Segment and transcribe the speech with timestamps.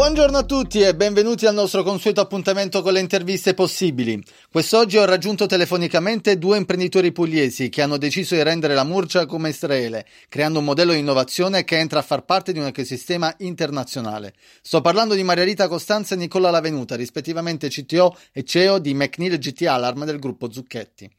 [0.00, 4.18] Buongiorno a tutti e benvenuti al nostro consueto appuntamento con le interviste possibili.
[4.50, 9.50] Quest'oggi ho raggiunto telefonicamente due imprenditori pugliesi che hanno deciso di rendere la Murcia come
[9.50, 14.32] Israele, creando un modello di innovazione che entra a far parte di un ecosistema internazionale.
[14.62, 19.36] Sto parlando di Maria Rita Costanza e Nicola Lavenuta, rispettivamente CTO e CEO di McNeil
[19.36, 21.10] GT Alarm del gruppo Zucchetti.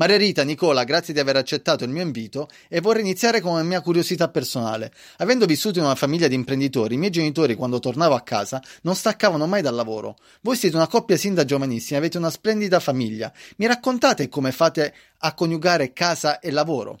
[0.00, 3.62] Maria Rita, Nicola, grazie di aver accettato il mio invito e vorrei iniziare con una
[3.62, 4.90] mia curiosità personale.
[5.18, 8.94] Avendo vissuto in una famiglia di imprenditori, i miei genitori quando tornavo a casa non
[8.94, 10.16] staccavano mai dal lavoro.
[10.40, 13.30] Voi siete una coppia sin da giovanissimi, avete una splendida famiglia.
[13.56, 17.00] Mi raccontate come fate a coniugare casa e lavoro?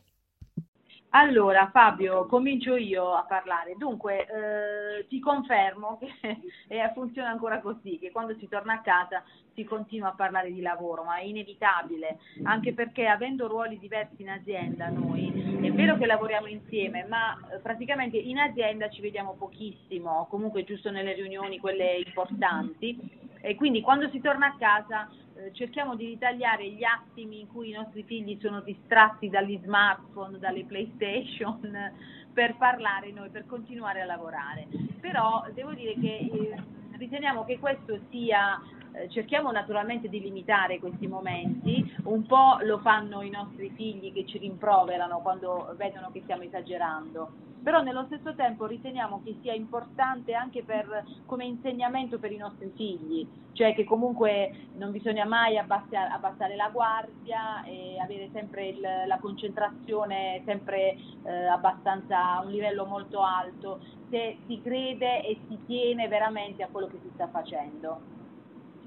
[1.12, 3.74] Allora Fabio, comincio io a parlare.
[3.76, 9.24] Dunque, eh, ti confermo che eh, funziona ancora così, che quando si torna a casa
[9.54, 14.30] si continua a parlare di lavoro, ma è inevitabile, anche perché avendo ruoli diversi in
[14.30, 20.28] azienda noi, è vero che lavoriamo insieme, ma eh, praticamente in azienda ci vediamo pochissimo,
[20.30, 22.96] comunque giusto nelle riunioni, quelle importanti,
[23.40, 27.70] e quindi quando si torna a casa eh, cerchiamo di ritagliare gli attimi in cui
[27.70, 31.60] i nostri figli sono distratti dagli smartphone, dalle PlayStation,
[32.32, 34.68] per parlare noi, per continuare a lavorare.
[35.00, 36.54] Però devo dire che eh,
[36.96, 38.60] riteniamo che questo sia
[38.92, 44.26] eh, cerchiamo naturalmente di limitare questi momenti, un po' lo fanno i nostri figli che
[44.26, 47.30] ci rimproverano quando vedono che stiamo esagerando,
[47.62, 52.72] però nello stesso tempo riteniamo che sia importante anche per, come insegnamento per i nostri
[52.74, 58.80] figli, cioè che comunque non bisogna mai abbassare, abbassare la guardia e avere sempre il,
[58.80, 65.58] la concentrazione sempre eh, abbastanza a un livello molto alto, se si crede e si
[65.66, 68.18] tiene veramente a quello che si sta facendo.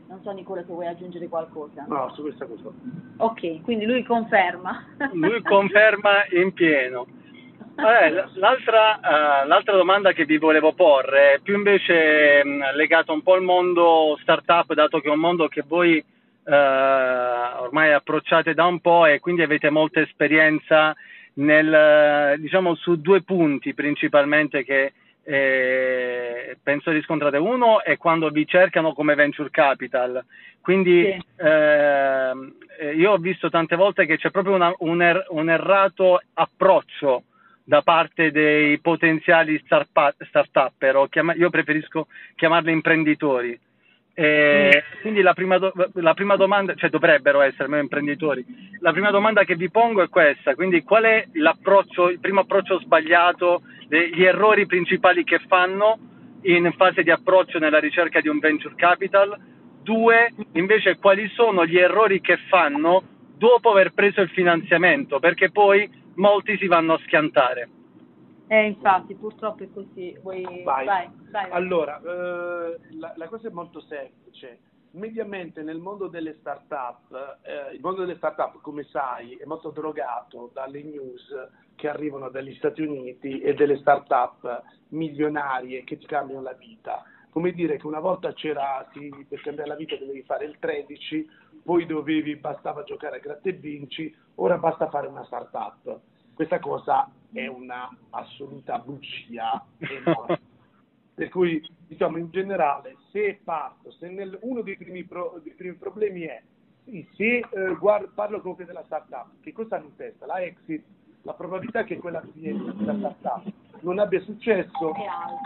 [0.08, 1.86] Non so Nicola se vuoi aggiungere qualcosa.
[1.88, 2.70] No, su questa cosa.
[3.18, 4.86] Ok, quindi lui conferma.
[5.14, 7.08] Lui conferma in pieno.
[7.76, 13.22] Vabbè, l'altra, uh, l'altra, domanda che vi volevo porre è più invece mh, legata un
[13.24, 18.66] po' al mondo startup, dato che è un mondo che voi uh, ormai approcciate da
[18.66, 20.96] un po' e quindi avete molta esperienza
[21.36, 27.38] nel, diciamo, su due punti principalmente che eh, penso riscontrate.
[27.38, 30.24] Uno è quando vi cercano come venture capital,
[30.62, 31.44] quindi sì.
[31.44, 37.24] eh, io ho visto tante volte che c'è proprio una, un, er, un, errato approccio
[37.64, 41.08] da parte dei potenziali start-upper,
[41.38, 43.60] io preferisco chiamarli imprenditori.
[44.16, 48.46] Eh, quindi la prima, do- la prima, domanda, cioè dovrebbero essere meno imprenditori.
[48.80, 52.80] La prima domanda che vi pongo è questa: quindi qual è l'approccio, il primo approccio
[52.80, 55.98] sbagliato, gli errori principali che fanno
[56.44, 59.36] in fase di approccio nella ricerca di un venture capital?
[59.82, 63.04] Due, invece, quali sono gli errori che fanno
[63.36, 65.20] dopo aver preso il finanziamento?
[65.20, 67.70] Perché poi molti si vanno a schiantare.
[68.48, 70.18] Eh, infatti, purtroppo è così.
[70.22, 70.44] Vuoi...
[70.64, 70.86] Vai.
[70.86, 74.60] Vai, vai, allora, eh, la, la, cosa è molto semplice.
[74.92, 80.52] Mediamente nel mondo delle start-up, eh, il mondo delle start-up, come sai, è molto drogato
[80.54, 81.34] dalle news
[81.76, 87.04] che arrivano dagli Stati Uniti e delle start-up milionarie che ti cambiano la vita.
[87.34, 91.28] Come dire che una volta c'era, sì, per cambiare la vita dovevi fare il 13,
[91.64, 96.00] poi dovevi, bastava giocare a gratte e vinci, ora basta fare una start-up.
[96.36, 100.40] Questa cosa è una assoluta bugia enorme.
[101.16, 105.74] per cui, diciamo, in generale, se parto, se nel, uno dei primi, pro, dei primi,
[105.74, 106.40] problemi è,
[106.86, 110.28] sì, se eh, guardo, parlo comunque della startup, che cosa hanno in testa?
[110.28, 110.84] La exit,
[111.24, 113.52] la probabilità che quella azienda, quella startup,
[113.84, 114.94] non abbia successo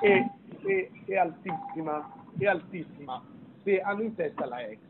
[0.02, 0.26] è,
[0.66, 3.22] è, è, altissima, è altissima
[3.64, 4.86] se hanno in testa la exit.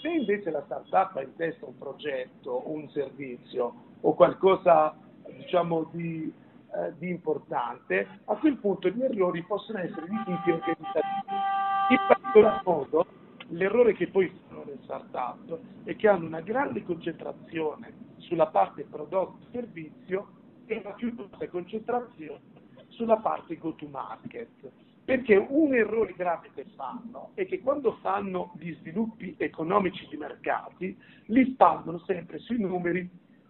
[0.00, 4.96] Se invece la startup ha in testa un progetto, un servizio o qualcosa
[5.38, 6.32] diciamo, di,
[6.74, 11.34] eh, di, importante, a quel punto gli errori possono essere di tipo organizzativi.
[11.90, 13.06] In particolar modo,
[13.48, 20.28] l'errore che poi fanno le start-up è che hanno una grande concentrazione sulla parte prodotto-servizio
[20.66, 22.53] e una più bassa concentrazione
[22.94, 24.70] sulla parte go-to-market.
[25.04, 30.96] Perché un errore grave che fanno è che quando fanno gli sviluppi economici di mercati,
[31.26, 33.06] li spalmano sempre sui numeri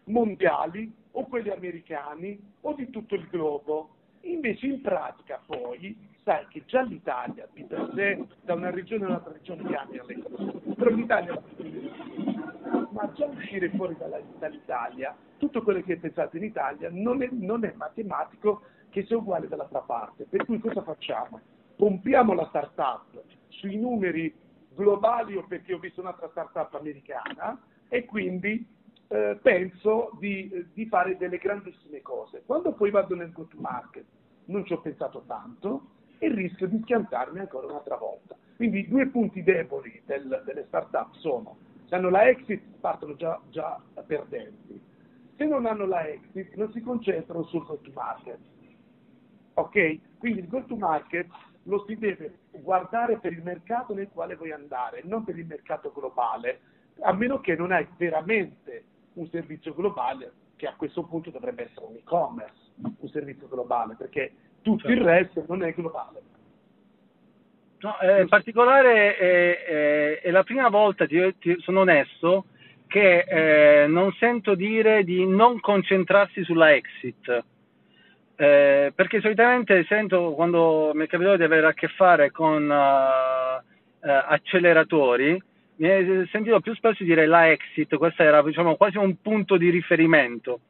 [0.06, 3.90] mondiali o quelli americani o di tutto il globo.
[4.22, 9.08] Invece in pratica poi sai che già l'Italia di per sé da una regione a
[9.08, 11.40] un'altra regione cambia le cose, però l'Italia
[12.90, 13.96] ma già uscire fuori
[14.38, 18.62] dall'Italia, tutto quello che è pensato in Italia non è, non è matematico
[18.94, 20.24] che sia uguale dall'altra parte.
[20.24, 21.40] Per cui cosa facciamo?
[21.74, 24.32] Pompiamo la startup sui numeri
[24.72, 28.64] globali o perché ho visto un'altra startup americana e quindi
[29.08, 32.44] eh, penso di, di, fare delle grandissime cose.
[32.46, 34.04] Quando poi vado nel go-to-market
[34.44, 35.88] non ci ho pensato tanto
[36.18, 38.36] e rischio di schiantarmi ancora un'altra volta.
[38.54, 41.56] Quindi i due punti deboli del, delle start-up sono,
[41.86, 44.80] se hanno la exit partono già, già perdenti,
[45.36, 48.38] se non hanno la exit non si concentrano sul go market.
[49.54, 49.98] Ok?
[50.18, 51.26] Quindi il go to market
[51.64, 55.92] lo si deve guardare per il mercato nel quale vuoi andare, non per il mercato
[55.92, 56.60] globale,
[57.00, 58.84] a meno che non hai veramente
[59.14, 64.32] un servizio globale, che a questo punto dovrebbe essere un e-commerce, un servizio globale, perché
[64.62, 64.92] tutto certo.
[64.92, 66.22] il resto non è globale.
[67.78, 72.46] No, eh, in particolare è, è, è, la prima volta, ti, ti, sono onesto,
[72.86, 73.24] che
[73.82, 77.44] eh, non sento dire di non concentrarsi sulla exit.
[78.36, 84.06] Eh, perché solitamente sento quando mi è capitato di avere a che fare con uh,
[84.06, 85.40] uh, acceleratori,
[85.76, 89.70] mi è sentito più spesso dire la exit, questo era diciamo, quasi un punto di
[89.70, 90.60] riferimento.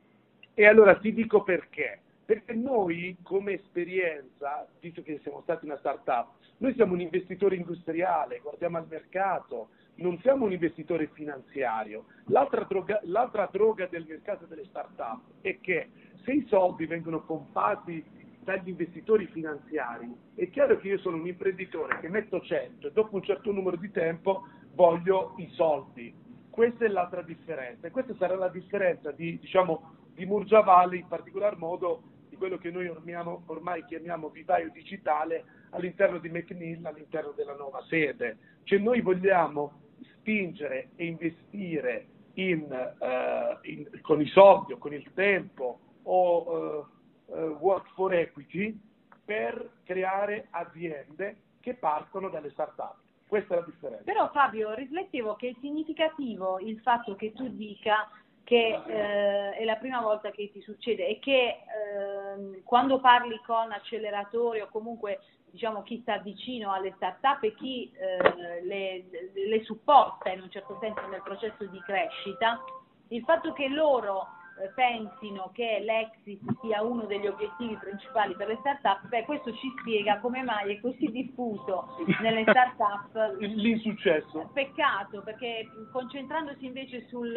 [0.55, 2.01] E allora ti dico perché.
[2.25, 6.29] Perché noi come esperienza, visto che siamo stati una startup,
[6.59, 12.07] noi siamo un investitore industriale, guardiamo al mercato, non siamo un investitore finanziario.
[12.29, 15.89] L'altra droga, l'altra droga del mercato delle startup è che
[16.25, 18.05] se i soldi vengono pompati
[18.45, 23.17] dagli investitori finanziari, è chiaro che io sono un imprenditore che metto 100 e dopo
[23.17, 26.15] un certo numero di tempo voglio i soldi.
[26.51, 31.09] Questa è l'altra differenza e questa sarà la differenza di, diciamo, di Murgia Valley, in
[31.09, 37.33] particolar modo di quello che noi ormiamo, ormai chiamiamo vivaio digitale all'interno di McNeil, all'interno
[37.33, 38.37] della nuova sede.
[38.65, 39.81] Cioè noi vogliamo
[40.19, 46.87] spingere e investire in, uh, in, con i soldi o con il tempo o
[47.27, 48.79] uh, uh, work for equity
[49.25, 52.97] per creare aziende che partono dalle start-up.
[53.27, 54.05] Questa è la differenza.
[54.05, 58.09] Però Fabio, riflettevo che è significativo il fatto che tu dica
[58.45, 63.73] che eh, è la prima volta che ti succede e che eh, quando parli con
[63.73, 65.21] acceleratori o comunque
[65.51, 70.77] diciamo chi sta vicino alle start-up e chi eh, le, le supporta in un certo
[70.81, 72.63] senso nel processo di crescita,
[73.09, 74.44] il fatto che loro eh,
[74.75, 80.21] pensino che l'exit sia uno degli obiettivi principali per le start-up, beh, questo ci spiega
[80.21, 84.51] come mai è così diffuso nelle start-up l'insuccesso.
[84.53, 87.35] Peccato, perché concentrandosi invece sul,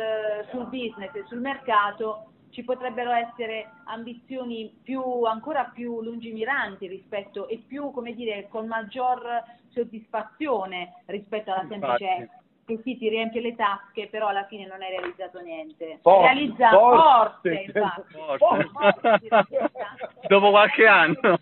[0.52, 7.64] sul business e sul mercato ci potrebbero essere ambizioni più, ancora più lungimiranti rispetto e
[7.68, 12.30] più, come dire, con maggior soddisfazione rispetto alla semplice
[12.68, 16.00] che sì, ti riempie le tasche, però alla fine non hai realizzato niente.
[16.02, 19.72] Forse, Realizza forse, forse, forse.
[20.28, 21.40] Dopo qualche anno.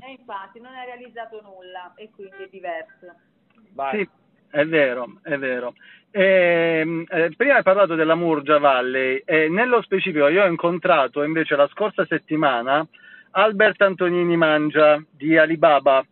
[0.00, 3.12] E infatti non hai realizzato nulla e quindi è diverso.
[3.74, 3.98] Vai.
[3.98, 4.08] Sì,
[4.50, 5.74] è vero, è vero.
[6.12, 11.54] Eh, eh, prima hai parlato della Murgia Valley e nello specifico io ho incontrato invece
[11.54, 12.84] la scorsa settimana
[13.32, 16.04] Albert Antonini Mangia di Alibaba.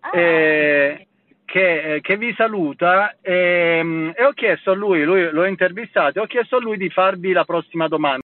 [0.00, 0.18] Ah.
[0.18, 1.05] Eh,
[1.46, 6.18] che, eh, che vi saluta e, ehm, e, ho chiesto a lui, lui l'ho intervistato,
[6.18, 8.20] e ho chiesto a lui di farvi la prossima domanda.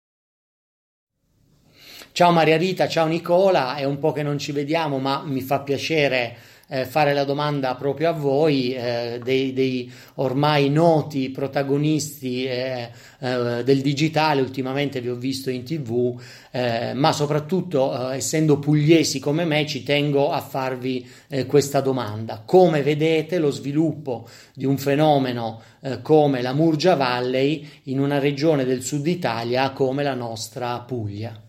[2.12, 5.60] Ciao Maria Rita, ciao Nicola, è un po' che non ci vediamo, ma mi fa
[5.60, 6.36] piacere
[6.68, 13.64] eh, fare la domanda proprio a voi, eh, dei, dei, ormai noti protagonisti eh, eh
[13.64, 16.20] del digitale, ultimamente vi ho visto in tv,
[16.50, 21.08] eh, ma soprattutto eh, essendo pugliesi come me ci tengo a farvi
[21.46, 22.42] questa domanda.
[22.44, 25.60] Come vedete lo sviluppo di un fenomeno
[26.02, 31.47] come la Murgia Valley in una regione del sud Italia come la nostra Puglia?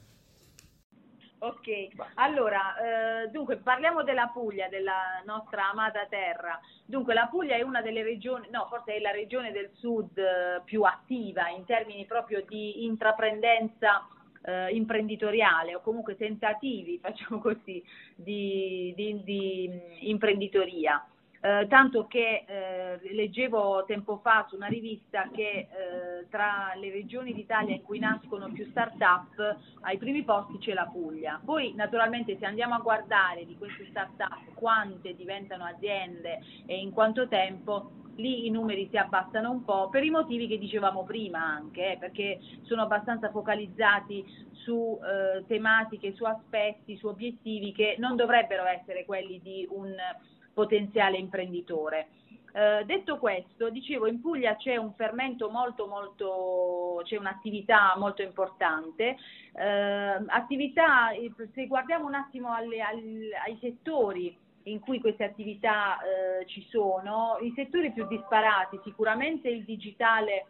[1.42, 6.60] Ok, allora, eh, dunque parliamo della Puglia, della nostra amata terra.
[6.86, 10.62] Dunque la Puglia è una delle regioni, no, forse è la regione del sud eh,
[10.66, 14.06] più attiva in termini proprio di intraprendenza
[14.42, 17.82] eh, imprenditoriale o comunque tentativi, facciamo così,
[18.16, 21.02] di, di, di imprenditoria.
[21.42, 27.34] Eh, tanto che eh, leggevo tempo fa su una rivista che eh, tra le regioni
[27.34, 31.40] d'Italia in cui nascono più start-up ai primi posti c'è la Puglia.
[31.44, 37.30] Poi naturalmente se andiamo a guardare di queste start-up quante diventano aziende e in quanto
[37.30, 41.94] tempo, lì i numeri si abbassano un po' per i motivi che dicevamo prima anche,
[41.94, 48.66] eh, perché sono abbastanza focalizzati su eh, tematiche, su aspetti, su obiettivi che non dovrebbero
[48.66, 49.96] essere quelli di un
[50.60, 52.10] potenziale imprenditore.
[52.52, 59.16] Eh, detto questo, dicevo, in Puglia c'è un fermento molto, molto, c'è un'attività molto importante.
[59.54, 61.12] Eh, attività,
[61.54, 67.38] se guardiamo un attimo alle, alle, ai settori in cui queste attività eh, ci sono,
[67.40, 70.48] i settori più disparati, sicuramente il digitale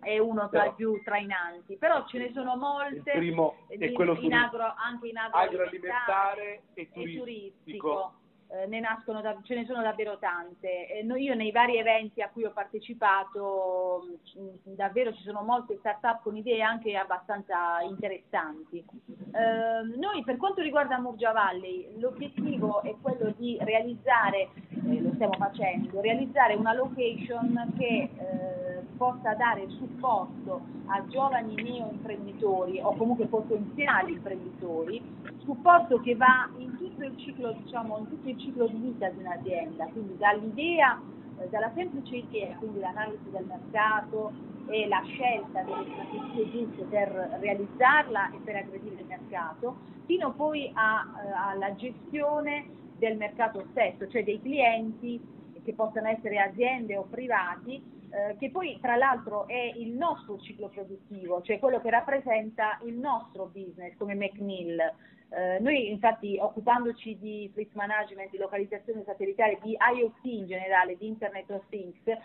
[0.00, 3.10] è uno tra i più trainanti, però ce ne sono molte.
[3.12, 7.08] Il primo è quello in agro, anche in agroalimentare, agroalimentare e turistico.
[7.08, 8.21] E turistico eh,
[8.66, 10.88] ne nascono da, ce ne sono davvero tante.
[10.88, 15.76] Eh, no, io nei vari eventi a cui ho partecipato mh, davvero ci sono molte
[15.78, 18.84] start-up con idee anche abbastanza interessanti.
[19.32, 25.34] Eh, noi per quanto riguarda Murgia Valley l'obiettivo è quello di realizzare, eh, lo stiamo
[25.38, 34.12] facendo, realizzare una location che eh, possa dare supporto a giovani neoimprenditori o comunque potenziali
[34.12, 35.02] imprenditori,
[35.38, 39.86] supporto che va in tutto il ciclo, diciamo, tutto il ciclo di vita di un'azienda,
[39.86, 41.00] quindi dall'idea,
[41.40, 44.32] eh, dalla semplice idea, quindi l'analisi del mercato
[44.68, 50.70] e la scelta delle strategie giuste per realizzarla e per aggredire il mercato, fino poi
[50.74, 52.66] a, eh, alla gestione
[52.98, 55.20] del mercato stesso, cioè dei clienti
[55.64, 60.68] che possano essere aziende o privati, eh, che poi tra l'altro è il nostro ciclo
[60.68, 64.92] produttivo, cioè quello che rappresenta il nostro business come McNeil.
[65.34, 71.06] Eh, noi infatti occupandoci di fleet management, di localizzazione satellitare, di IoT in generale, di
[71.06, 72.18] Internet of Things, eh,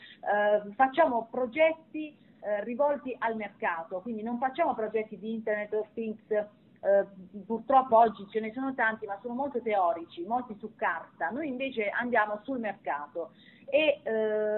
[0.76, 6.20] facciamo progetti eh, rivolti al mercato, quindi non facciamo progetti di Internet of Things
[6.82, 7.06] eh,
[7.46, 11.30] purtroppo oggi ce ne sono tanti, ma sono molto teorici, molti su carta.
[11.30, 13.32] Noi invece andiamo sul mercato
[13.70, 14.12] e eh,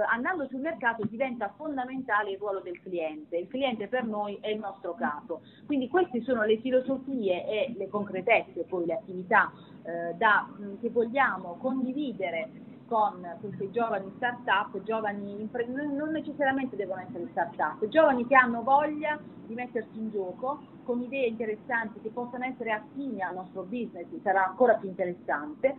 [0.08, 3.38] andando sul mercato diventa fondamentale il ruolo del cliente.
[3.38, 5.42] Il cliente per noi è il nostro capo.
[5.66, 9.52] Quindi queste sono le filosofie e le concretezze, poi le attività
[9.84, 10.48] eh, da,
[10.80, 12.50] che vogliamo condividere
[12.90, 19.18] con questi giovani start-up, giovani imprenditori, non necessariamente devono essere start-up, giovani che hanno voglia
[19.46, 24.48] di mettersi in gioco con idee interessanti che possano essere affini al nostro business, sarà
[24.48, 25.76] ancora più interessante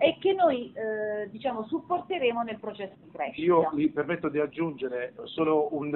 [0.00, 3.46] e che noi eh, diciamo supporteremo nel processo di crescita.
[3.46, 5.94] Io mi permetto di aggiungere solo un,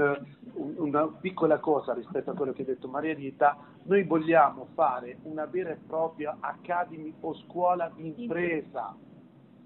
[0.52, 5.18] un, una piccola cosa rispetto a quello che ha detto Maria Rita, noi vogliamo fare
[5.22, 8.94] una vera e propria academy o scuola di impresa.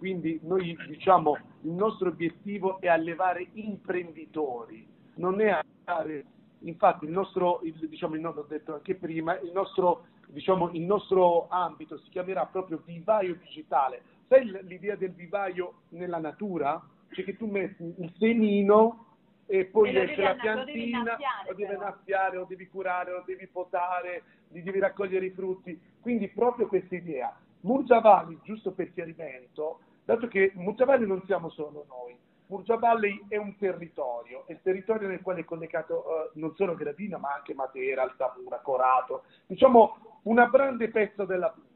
[0.03, 6.25] Quindi noi diciamo il nostro obiettivo è allevare imprenditori, non è allevare,
[6.63, 11.47] infatti il nostro, il, diciamo, il, ho detto anche prima, il nostro, diciamo, il nostro
[11.51, 16.85] ambito si chiamerà proprio vivaio digitale, sai l'idea del vivaio nella natura?
[17.13, 19.07] Cioè che tu metti il semino
[19.47, 21.17] e poi e esce la piantina,
[21.47, 25.81] lo devi innaffiare, lo devi curare, lo devi potare, gli devi raccogliere i frutti.
[26.01, 27.37] Quindi proprio questa idea.
[27.61, 32.17] Murgia giusto per chiarimento, dato che Murgia non siamo solo noi,
[32.47, 32.79] Murgia
[33.29, 36.05] è un territorio, è il territorio nel quale è collegato
[36.35, 41.73] uh, non solo Gradina ma anche Matera, Altamura, Corato, diciamo una grande pezzo della Puglia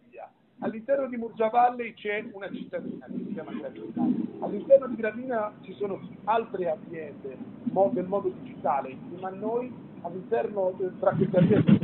[0.61, 4.09] All'interno di Murgia Valley c'è una cittadina che si chiama Gravina.
[4.41, 7.37] All'interno di Gravina ci sono altre aziende
[7.93, 11.79] del modo digitale, insieme a noi all'interno tra queste aziende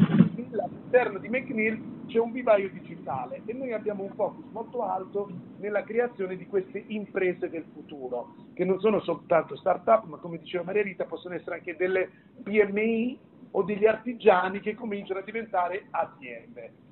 [0.62, 5.82] all'interno di McNeil c'è un vivaio digitale e noi abbiamo un focus molto alto nella
[5.82, 10.82] creazione di queste imprese del futuro, che non sono soltanto start-up, ma come diceva Maria
[10.82, 12.10] Rita, possono essere anche delle
[12.42, 13.18] PMI
[13.52, 16.90] o degli artigiani che cominciano a diventare aziende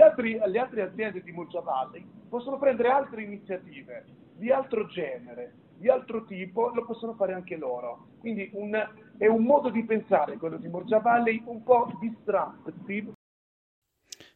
[0.00, 6.24] altri, le altre aziende di Multiavalle possono prendere altre iniziative di altro genere, di altro
[6.24, 8.06] tipo, lo possono fare anche loro.
[8.20, 8.72] Quindi un,
[9.18, 13.12] è un modo di pensare quello di Morgia Valley un po' disruptive.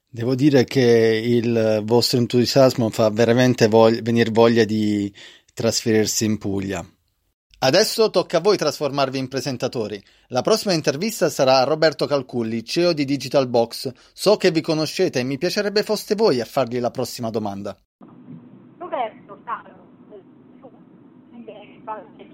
[0.09, 5.13] Devo dire che il vostro entusiasmo fa veramente voglia, venire voglia di
[5.53, 6.85] trasferirsi in Puglia.
[7.59, 10.03] Adesso tocca a voi trasformarvi in presentatori.
[10.29, 13.93] La prossima intervista sarà a Roberto Calculli, CEO di Digital Box.
[14.13, 17.77] So che vi conoscete e mi piacerebbe foste voi a fargli la prossima domanda.
[18.79, 19.77] Roberto, caro,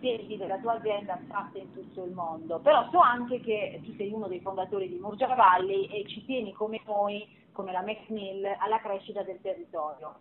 [0.02, 4.10] piedi della tua azienda fatte in tutto il mondo, però so anche che tu sei
[4.10, 8.80] uno dei fondatori di Murgia Valley e ci tieni come noi, come la McMill, alla
[8.80, 10.16] crescita del territorio.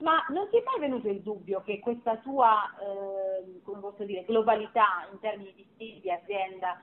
[0.00, 5.20] Ma non ti è mai venuto il dubbio che questa tua eh, dire, globalità in
[5.20, 6.80] termini di stili di azienda,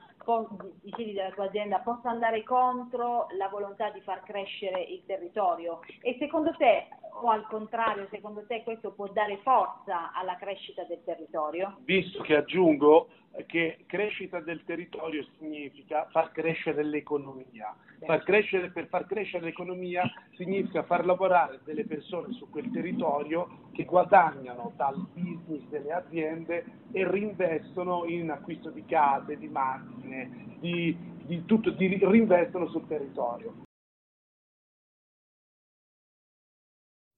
[0.80, 5.80] di stili della tua azienda, possa andare contro la volontà di far crescere il territorio?
[6.00, 6.86] E secondo te,
[7.22, 11.78] o al contrario, secondo te questo può dare forza alla crescita del territorio?
[11.84, 13.08] Visto che aggiungo
[13.46, 17.74] che crescita del territorio significa far crescere l'economia.
[18.04, 20.02] Far crescere, per far crescere l'economia
[20.36, 27.08] significa far lavorare delle persone su quel territorio che guadagnano dal business delle aziende e
[27.08, 33.66] reinvestono in acquisto di case, di macchine, di, di tutto, di, reinvestono sul territorio.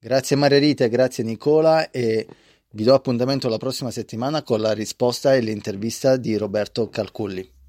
[0.03, 2.27] Grazie Margherita, grazie Nicola e
[2.71, 7.60] vi do appuntamento la prossima settimana con la risposta e l'intervista di Roberto Calculli.